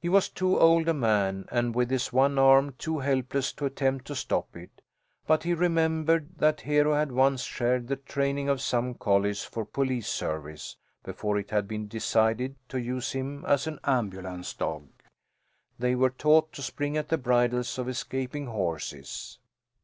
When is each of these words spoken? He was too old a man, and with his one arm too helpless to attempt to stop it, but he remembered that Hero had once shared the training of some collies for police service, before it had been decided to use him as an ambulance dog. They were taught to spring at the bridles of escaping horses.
He 0.00 0.08
was 0.08 0.28
too 0.28 0.56
old 0.56 0.86
a 0.86 0.94
man, 0.94 1.46
and 1.50 1.74
with 1.74 1.90
his 1.90 2.12
one 2.12 2.38
arm 2.38 2.74
too 2.78 3.00
helpless 3.00 3.52
to 3.54 3.66
attempt 3.66 4.04
to 4.06 4.14
stop 4.14 4.56
it, 4.56 4.80
but 5.26 5.42
he 5.42 5.52
remembered 5.52 6.28
that 6.38 6.60
Hero 6.60 6.94
had 6.94 7.10
once 7.10 7.42
shared 7.42 7.88
the 7.88 7.96
training 7.96 8.48
of 8.48 8.60
some 8.60 8.94
collies 8.94 9.42
for 9.42 9.64
police 9.64 10.06
service, 10.06 10.76
before 11.02 11.38
it 11.38 11.50
had 11.50 11.66
been 11.66 11.88
decided 11.88 12.54
to 12.68 12.78
use 12.78 13.10
him 13.10 13.44
as 13.48 13.66
an 13.66 13.80
ambulance 13.82 14.52
dog. 14.54 14.86
They 15.76 15.96
were 15.96 16.10
taught 16.10 16.52
to 16.52 16.62
spring 16.62 16.96
at 16.96 17.08
the 17.08 17.18
bridles 17.18 17.76
of 17.76 17.88
escaping 17.88 18.46
horses. 18.46 19.40